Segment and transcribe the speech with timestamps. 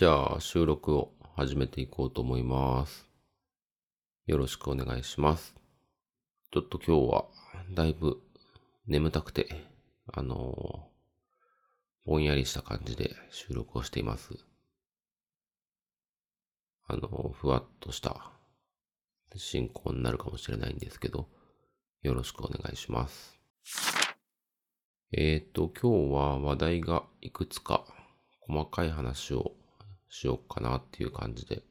[0.00, 3.06] じゃあ収録を始めていこうと思います。
[4.24, 5.54] よろしくお願いします。
[6.50, 7.24] ちょっと今日は
[7.74, 8.16] だいぶ
[8.86, 9.62] 眠たくて、
[10.10, 10.88] あの
[12.06, 14.30] ぼんやりした感じで収録をしています。
[16.86, 18.32] あのふわっとした
[19.36, 21.28] 進行になるかもしれないんですけど、
[22.00, 23.38] よろしくお願いします。
[25.12, 27.84] えっ、と、今日は話題がいくつか
[28.48, 29.59] 細かい話を
[30.10, 31.62] しようかなっていう感じで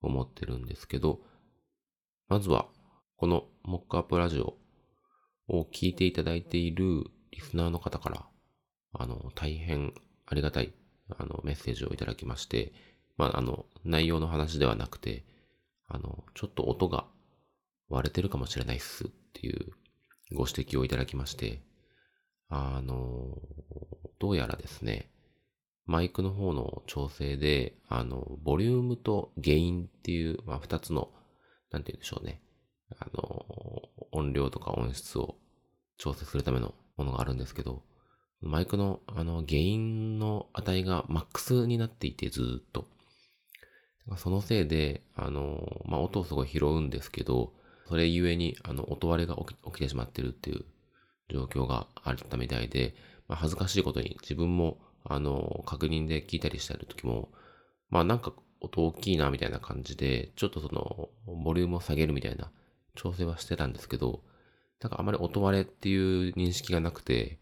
[0.00, 1.20] 思ってるんですけど、
[2.28, 2.66] まずは、
[3.16, 4.56] このモックアップラジオ
[5.46, 8.26] を聞いていただいているリスナーの方から、
[8.94, 9.92] あの、大変
[10.26, 10.72] ありがたい、
[11.16, 12.72] あの、メッセージをいただきまして、
[13.16, 15.24] まあ、あの、内容の話ではなくて、
[15.86, 17.06] あの、ちょっと音が
[17.88, 19.72] 割れてるかもしれないっすっていう
[20.34, 21.60] ご指摘をいただきまして、
[22.48, 23.36] あの、
[24.18, 25.11] どうやらですね、
[25.86, 31.10] マイクの方の調整で、あの、ボリュームとゲインっていう、まあ、二つの、
[31.70, 32.40] なんて言うんでしょうね。
[32.98, 33.44] あの、
[34.12, 35.36] 音量とか音質を
[35.98, 37.82] 調整するためのものがあるんですけど、
[38.40, 42.86] マイクの、あの、ゲインの値がマックスになっていて、ずっと。
[44.16, 47.52] そのせいで、あの、まあ、音をすごい拾うんですけど、
[47.88, 50.64] それゆえに、あの、音割れが起き起きてしまってるっていう
[51.28, 52.94] 状況があったみたいで、
[53.28, 57.28] まあ、恥ずかしいことに自分もあの、確認で聞いたりしてるときも、
[57.90, 62.50] まあなんか音大きいなみたいな感じで、ちょっとその、ボリュームを下げるみたいな
[62.94, 64.22] 調整はしてたんですけど、
[64.80, 67.38] なんかあまり音割れっていう認識がなくて、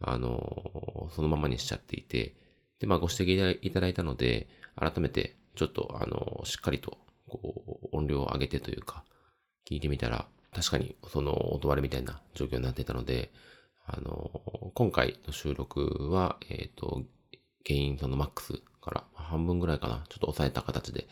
[0.00, 2.34] あの、そのままにしちゃっていて、
[2.80, 6.98] で、まあご指摘いただいたので、改めてちょっとあの、しっかりと、
[7.28, 9.04] こう、音量を上げてというか、
[9.68, 13.30] 聞いてみたら、確かにその音割れみたいな状況になってたので、
[13.86, 17.02] あの、今回の収録は、えっ、と、
[17.66, 21.06] 原因そのマックスから半分ぐらいかな、ちょっと抑えた形で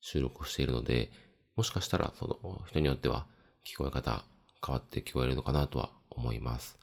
[0.00, 1.10] 収録をしているので、
[1.56, 3.26] もしかしたらその人によっては
[3.64, 4.24] 聞こえ方
[4.64, 6.78] 変わって聞こえるのかなとは思います。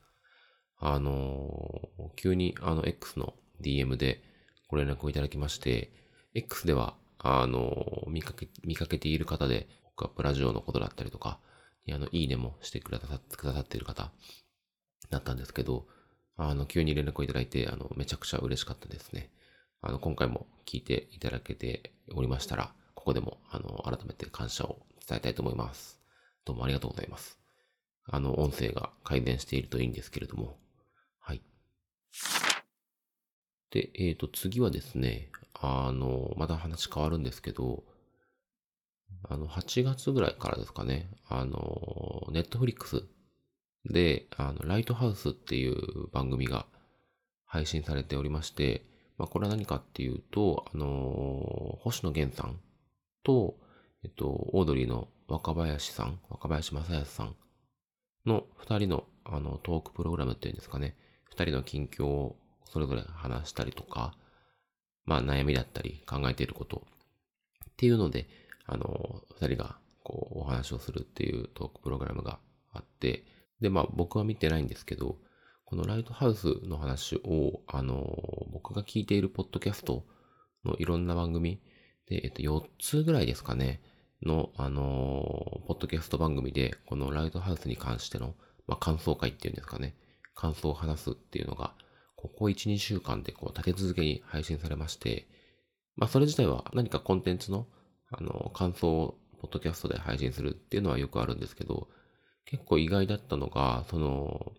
[0.80, 4.24] あの、急にあの X の DM で
[4.68, 5.92] ご連絡をいただきまして、
[6.34, 11.40] X では、あの、見かけ、見かけている方で、ポックアップラジオのことだったりとか、
[11.92, 14.12] あの、いいねもしてくださくださっている方、
[15.12, 15.86] だったんですけど、
[16.38, 19.30] あの、急に連絡をいただいて、あの、めちゃくちゃ嬉しかったですね。
[19.82, 26.00] あの、今回も聞いていただけておりましたら、ここでも、あの、改めて感謝を伝えたいと思います。
[26.46, 27.40] どうもありがとうございます。
[28.06, 30.58] あの、音声が改善しているといいんですけれども。
[31.20, 31.42] はい。
[33.72, 37.84] で、えっ、ー、と、次はですね、あの、また話変わるんですけど、
[39.24, 43.04] あの、8月ぐらいからですかね、あの、ネットフリックス
[43.86, 46.66] で、あの、ライトハウスっていう番組が
[47.46, 48.86] 配信されておりまして、
[49.18, 52.60] まあ、これは何かっていうと、あの、星野源さん
[53.24, 53.56] と、
[54.04, 57.36] えっと、オードリーの若林さん、若林正康さん
[58.26, 64.16] の二人の、あの、トークプログラムっていうんですかね、二人の近況をそれぞれ話したりとか、
[65.06, 66.84] まあ、悩みだったり、考えていること
[67.70, 68.28] っていうので、
[68.66, 72.40] あの、二人が、こう、お話をするっていうトークプログラムが
[72.72, 73.24] あって、
[73.62, 75.18] で、まあ僕は見てないんですけど、
[75.66, 78.06] このライトハウスの話を、あの、
[78.52, 80.06] 僕が聞いているポッドキャスト
[80.66, 81.62] のいろんな番組
[82.08, 83.82] で、えっと、4つぐらいですかね、
[84.24, 88.36] の、あの、ポッドキャスト番組で、このライトハウスに関しての、
[88.68, 89.96] まあ感想会っていうんですかね、
[90.36, 91.74] 感想を話すっていうのが、
[92.16, 95.28] ここ1、2週間でこう立て続けに配信されまして、
[95.96, 97.68] まあそれ自体は何かコンテンツの、
[98.12, 101.88] あの、感想をポッドキャストで配信するっていうのはよくあるんですけど、
[102.46, 104.54] 結構意外だったのが、その、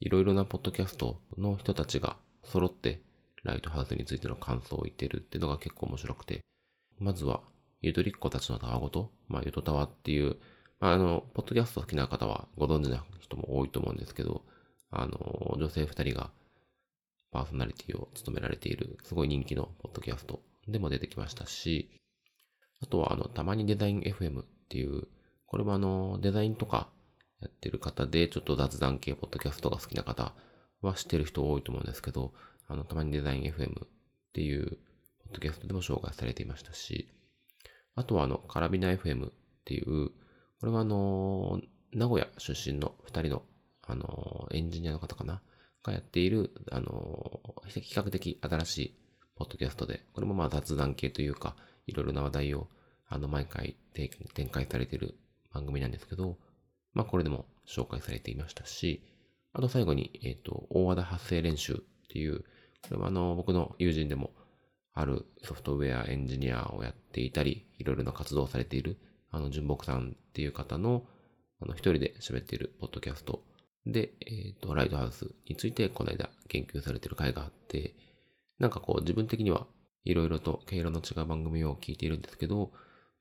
[0.00, 3.02] いろいろなポッドキャストの人たちが揃って
[3.44, 6.40] ライトハウスについての感想を言ってるっていうのが結構面白くて、
[6.98, 7.40] まずは、
[7.80, 10.36] ゆとりっ子たちのたわごと、まあ、ゆとたわっていう、
[10.78, 14.42] あの、ポッドキャスト好きな方はご存知な人も多いと思うんですけど、
[14.90, 16.30] あの、女性二人が
[17.32, 21.90] パーソナリティを務められている、すごい人気のポッドキャストでも出てきましたし、
[22.80, 25.08] あとは、あの、たまにデザイン FM っていう、
[25.46, 26.88] これもあの、デザインとか
[27.42, 30.32] やってる方で、ちょっと雑談系ポッドキャストが好きな方
[30.80, 32.32] は知ってる人多いと思うんですけど、
[32.68, 33.88] あの、たまにデザイン FM っ
[34.32, 34.78] ていう、
[35.24, 37.08] ポッドキャストでも紹介されていましたし、
[37.94, 39.32] あとはあの、カラビナ FM っ
[39.64, 40.10] ていう、
[40.60, 41.60] これはあの、
[41.92, 43.42] 名古屋出身の二人の、
[43.82, 45.42] あの、エンジニアの方かな？
[45.82, 48.94] がやっている、あの、比較的新しい
[49.36, 51.56] ポッドキャストで、これもまあ雑談系というか、
[51.86, 52.68] いろいろな話題を、
[53.08, 55.16] あの、毎回展開されている
[55.52, 56.38] 番組なんですけど、
[56.94, 59.02] まあこれでも紹介されていましたし、
[59.52, 61.76] あと最後に、えっ、と、大和田発声練習っ
[62.08, 62.40] ていう、
[62.88, 64.30] これはあの、僕の友人でも、
[64.94, 68.98] あるソフトウェアエンジニアをやっていたり、いろいろな活動をされている、
[69.30, 71.04] あの、純木さんっていう方の、
[71.60, 73.42] あの、一人で喋っているポッドキャスト
[73.86, 77.94] で、えっ、ー、と、ライトハウスについてこの間研究されている回があって、
[78.58, 79.66] なんかこう自分的には
[80.04, 82.72] いろいろと毛色の違う番組を聞いているんですけど、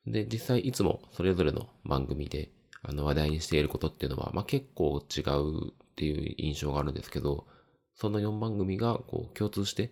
[0.05, 2.51] で、実際いつもそれぞれの番組で
[2.91, 7.47] あの話題にしていることっていうのは、まあ、結構違うっていう印象があるんですけど、
[7.95, 9.91] その4番組がこう共通して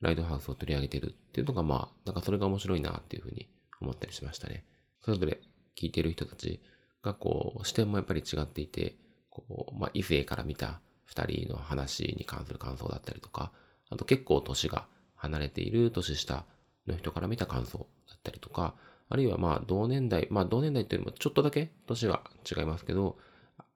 [0.00, 3.50] ライトハウスを取り上げてるっていうのがまあ、なんかそれが面白いなっていうふうに
[3.82, 4.64] 思ったりしましたね。
[5.04, 5.40] それぞれ
[5.78, 6.62] 聞いてる人たち
[7.02, 8.96] がこう視点もやっぱり違っていて、
[9.28, 10.80] こう、まあ、異性から見た
[11.14, 13.52] 2人の話に関する感想だったりとか、
[13.90, 14.86] あと結構年が
[15.16, 16.46] 離れている年下
[16.86, 18.74] の人から見た感想だったりとか、
[19.12, 23.18] あるいはまあ同年代、まあ同年代っていうのもちょっとだけ年は違いますけど、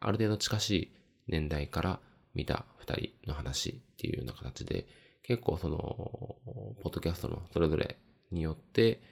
[0.01, 0.93] ある程度近しい
[1.29, 2.01] 年代から
[2.35, 4.87] 見た二人の話っていうような形で、
[5.23, 7.99] 結構その、ポッドキャストのそれぞれ
[8.31, 9.03] によって、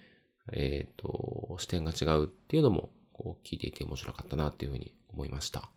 [0.54, 5.68] えっ、ー、と、視点が違うっていうのも、こう聞いていて面白かったなっていうふうに思いました。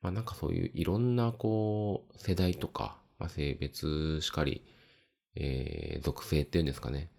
[0.00, 4.64] まあなんかそういういろんなこう、世代とか、まあ、性別しかり、
[5.36, 7.10] えー、属性っていうんですかね。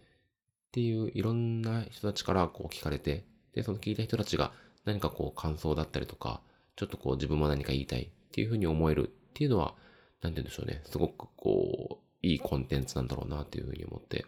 [0.75, 3.23] っていういろんな人たちからこう聞かれて、
[3.53, 4.51] で、その聞いた人たちが
[4.83, 6.41] 何かこう感想だったりとか、
[6.75, 9.73] ちょっとこう自分も何か言いたいっていうふうに思えるっていうのは、
[10.21, 10.81] なんて言うんでしょうね。
[10.83, 14.17] すごくこう、いいコンテンツなんだろうなっていうふうに思って。
[14.17, 14.27] って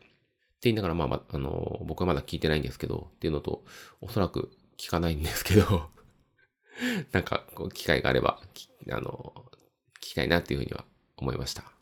[0.62, 3.66] 言いながら、まあ、あの、僕はまだ聞いてないんですけど、っていうのと、
[4.00, 5.90] おそらく聞かないんですけど
[7.12, 8.40] なんか、こう、機会があれば、
[8.90, 9.34] あの、
[9.96, 10.86] 聞きたいなっていうふうには
[11.18, 11.77] 思いました。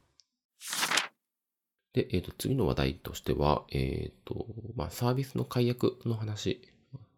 [1.96, 6.62] で、えっ、ー、と、次の話題としては、えっ、ー、と、まあ、サービスの解約の話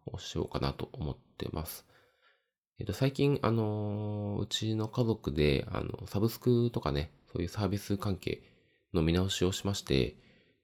[0.06, 1.84] をしようかなと思ってます。
[2.78, 8.40] えっ、ー、と、最近、あのうちの家族で、あの、サブスクとかね、そういうサービス関係
[8.94, 10.14] の見直しをしまして、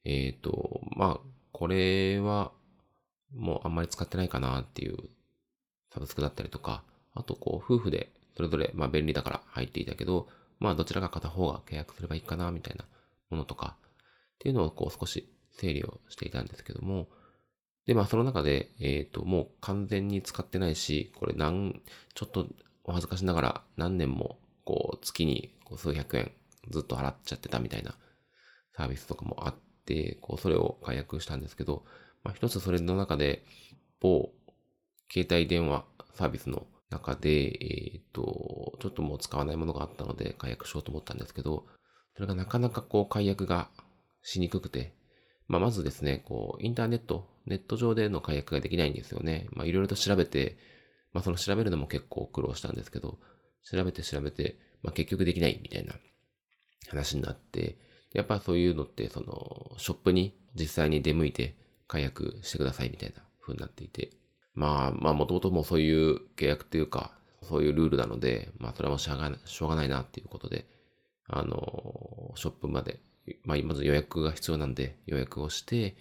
[0.05, 1.21] えっ、と、まあ、
[1.51, 2.53] これは、
[3.35, 4.97] もうあんまり使ってないかなっていう
[5.93, 6.85] サブスクだったりとか、
[7.15, 10.29] あと、こう、夫婦でそれぞれ、まあ、便利だから入っていたけど、
[10.61, 12.85] まあ、どちらか片方が契約すればいいかな、みたいな
[13.29, 13.77] ものとか、
[14.35, 17.09] っていうのをこう少し整理をしていたんですけども、
[17.87, 21.83] で、まあその中で、えっ、ー、と、もう完全に使ってないし、これ何、
[22.15, 22.47] ちょっと
[22.85, 26.33] お恥ずかしながら何年もこう月にこう数百円
[26.71, 27.95] ずっと払っちゃってたみたいな
[28.77, 29.55] サービスとかもあっ
[29.87, 31.85] て、こうそれを解約したんですけど、
[32.23, 33.45] まあ一つそれの中で、
[34.01, 34.33] 某
[35.13, 35.85] 携帯電話
[36.15, 41.67] サービスの中で、えっ、ー、と、ちょっともう使わないものがあったので解約しようと思ったんですけど、
[42.15, 43.69] それがなかなかこう解約が
[44.25, 44.95] しにくくて、
[45.47, 49.47] まあ、まずですね、こう、インターネット、ネット上での解約ができないんですよね。
[49.53, 50.57] まあ、いろいろと調べて、
[51.13, 53.19] まあ、その調べるのも結構苦労したんですけど、
[53.71, 55.95] 調べて調べて、まあ、結局できないみたいな
[56.89, 57.79] 話になって、
[58.15, 61.55] やっぱそういうのって、その、ショップに実際に出向いて
[61.87, 64.11] 解約してくださいみたいな風になっていて、
[64.55, 67.13] まあ、まあ、もともともそういう契約っていうか、
[67.43, 70.67] そういうルールなので、まあ、それはもうしょうが、しょうがないなっていうことで、
[71.27, 73.01] あの、ショップまで
[73.45, 75.97] まあ、まず予約が必要なんで予約をして、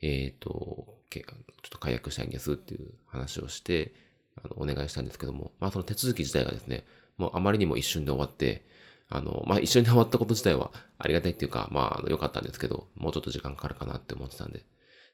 [0.00, 3.94] えっ、ー、と、ちょっと解約したいんですっていう話をして、
[4.42, 6.84] あの、お願いしたんですけども、まあその手続き自体がですね、
[7.16, 8.66] もうあまりにも一瞬で終わって、
[9.08, 14.64] あの、まあ一瞬で終わったこと自体はありがたいっていうか、まあ、あの、良かったんですけど、もうちょっと時間かかるかなって思ってたんで。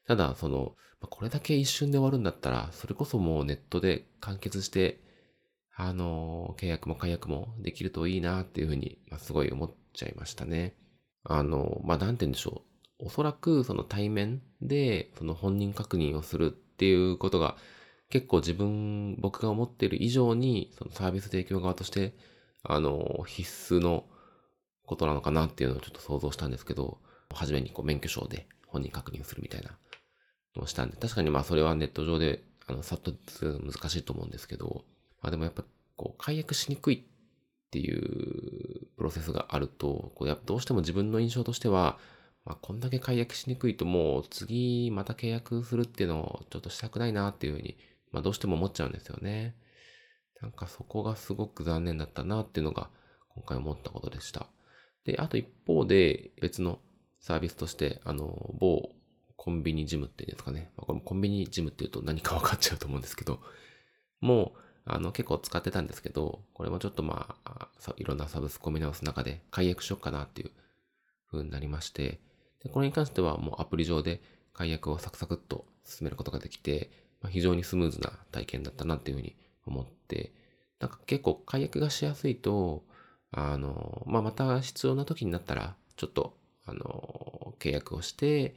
[0.07, 4.99] ただ、その、これだけ一瞬で終わるんだったら、それこそもうネットで完結して、
[5.75, 10.75] あの、契約も解約もできるといいなっていうふうに、まあ、すごい思っちゃいましたね。
[11.25, 12.61] あの、まあ、なんて言うんでしょ
[12.99, 13.05] う。
[13.07, 17.57] おそらくその対面でその本人確認をするっていうことが
[18.09, 22.13] 結構自分、僕が思っている以上にそのサービス提供側として
[22.63, 24.05] あの必須の
[24.85, 26.99] ことなのかなっていうのをちょっと想像したんですけど、
[27.33, 29.71] 初めにこう免許証で本人確認するみたいな
[30.55, 34.85] のをしたんで、確かにまあそれはネット上であのさっと難しいと思うんですけど、
[35.21, 35.63] まあでもやっぱ
[35.97, 37.05] こう解約しにくい
[37.75, 41.99] っていうプロセスがあると、こうやどうしても自分の印象としては、
[42.45, 47.75] まあ、こんだけ解約しにくいともう次また契約するっていうのをちょっとしたくないなっていうふうに、
[48.13, 49.55] まあ、どうしても思っちゃうんですよね。
[50.41, 52.89] なんかそこがすごく残念だったなっていうのが
[53.27, 54.47] 今回思ったことでした。
[55.03, 56.79] で、あと一方で別の
[57.19, 58.89] サービスとして、あの、某
[59.35, 60.71] コンビニジムっていうんですかね。
[60.77, 63.41] まあ、これもコンビニジムっていうと何か分かっちゃうと思うんですけど、
[64.21, 70.51] もうあの、結構使ってたんですけど、これもちょっとまあ、いろんなサブスクを見直す中で解約しようかなっていう
[71.31, 72.19] 風になりまして、
[72.63, 74.21] でこれに関してはもうアプリ上で
[74.53, 76.89] 解約をサクサクっと進めることができて、
[77.21, 80.31] まあ、非常にスムーズな体験だったなっていう風に思って、
[80.79, 82.83] なんか結構解約がしやすいと、
[83.31, 88.55] あの、まあ、また必要な時になったら、ちょっと、あの、契約をして、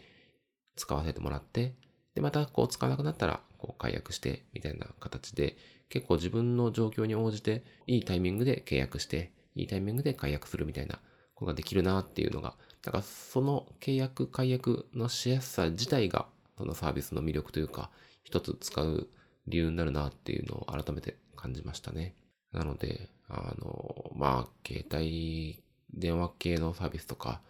[0.76, 1.74] 使わせてもらって、
[2.14, 5.56] で、またこう使わなくなったら、こう解約して、みたいな形で、
[5.88, 11.00] 結構自分の状況に応じて、いいタイミングで契約して、いいタイミングで解約するみたいな
[11.34, 17.90] ことができるなっていうのが、だからその契約、解約のしやすさ自体が、そのサービスの魅力というか、
[18.22, 19.08] 一つ使う
[19.46, 22.14] 理由になるなっていうのを改めて感じましたね。
[22.52, 25.62] なので、あの、まあ、携帯
[25.92, 27.40] 電話系のサービスとか、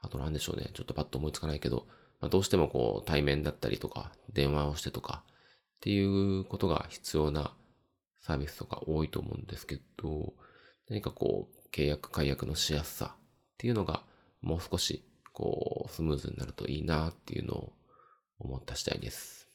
[0.00, 1.86] あと何でしょうね、ちょっとパッと思いつかないけど、
[2.20, 5.24] まあ、どうしてもこう対面だったりとか、電話をしてとか、
[5.84, 7.52] っていうことが必要な
[8.22, 10.32] サービスとか多いと思うんですけど、
[10.88, 13.18] 何かこう、契約解約のしやすさっ
[13.58, 14.02] ていうのが
[14.40, 17.72] もう少しこう、スムーズになるといいなっていうのを
[18.38, 19.46] 思った次第です。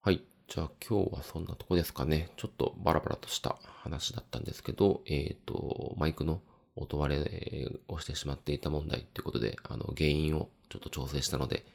[0.00, 0.22] はい。
[0.48, 2.30] じゃあ今日はそんなとこですかね。
[2.38, 6.40] ちょっとバラバラとした話だったんですけど、えっ、ー、と、マイクの
[6.76, 11.66] 音割れをしてしまっていた問題ということで、あの、原因をちょっと調整したので、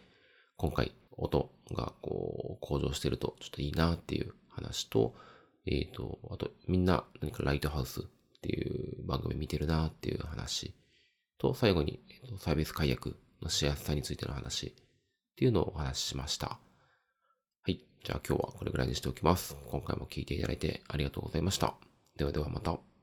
[0.58, 5.16] 今回音がこう向上してるとちょっといいなっていう話と、
[5.66, 8.04] えっ、ー、と、あとみんな何かライトハウスっ
[8.42, 10.74] ていう番組見てるなっていう話
[11.38, 14.74] と、最後に、えー、とサービス解約のしやすさについての話っ
[15.36, 16.48] ていうのをお話ししました。
[16.48, 16.58] は
[17.68, 17.80] い。
[18.04, 19.58] じゃあ今日はこれぐらいにしておきます。
[19.70, 21.76] 今回も聞いていただいてありがとうございました。
[22.18, 22.95] ではではまた。